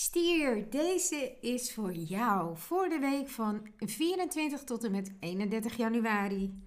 [0.00, 6.58] Stier, deze is voor jou voor de week van 24 tot en met 31 januari.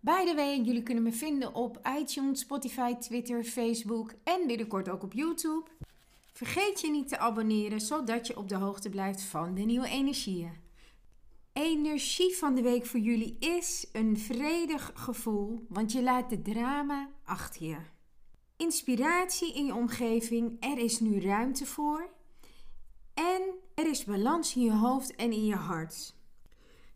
[0.00, 5.02] By the way, jullie kunnen me vinden op iTunes, Spotify, Twitter, Facebook en binnenkort ook
[5.02, 5.70] op YouTube.
[6.32, 10.52] Vergeet je niet te abonneren, zodat je op de hoogte blijft van de nieuwe energieën.
[11.52, 17.10] Energie van de week voor jullie is een vredig gevoel, want je laat de drama
[17.24, 17.76] achter je.
[18.56, 22.13] Inspiratie in je omgeving, er is nu ruimte voor.
[23.14, 23.42] En
[23.74, 26.14] er is balans in je hoofd en in je hart.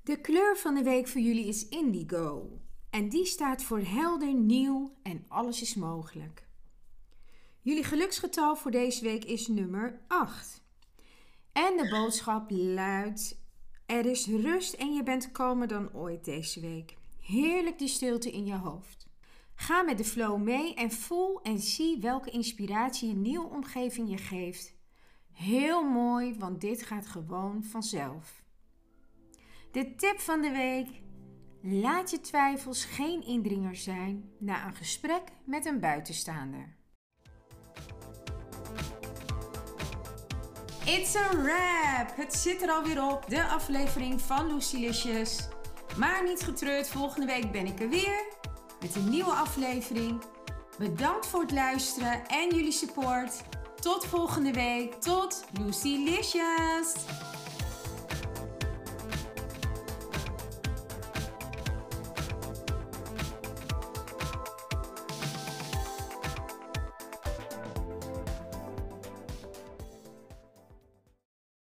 [0.02, 2.58] De kleur van de week voor jullie is indigo.
[2.90, 6.46] En die staat voor helder, nieuw en alles is mogelijk.
[7.60, 10.62] Jullie geluksgetal voor deze week is nummer 8.
[11.52, 13.40] En de boodschap luidt:
[13.86, 16.96] Er is rust en je bent kalmer dan ooit deze week.
[17.20, 19.06] Heerlijk die stilte in je hoofd.
[19.54, 24.18] Ga met de flow mee en voel en zie welke inspiratie een nieuwe omgeving je
[24.18, 24.77] geeft.
[25.38, 28.42] Heel mooi, want dit gaat gewoon vanzelf.
[29.72, 30.88] De tip van de week:
[31.62, 36.76] laat je twijfels geen indringer zijn na een gesprek met een buitenstaander.
[40.84, 42.16] It's a wrap!
[42.16, 45.48] Het zit er alweer op, de aflevering van Lucilicious.
[45.98, 48.24] Maar niet getreurd, volgende week ben ik er weer
[48.80, 50.22] met een nieuwe aflevering.
[50.78, 53.42] Bedankt voor het luisteren en jullie support.
[53.80, 54.94] Tot volgende week.
[55.00, 56.92] Tot Lucy Licious.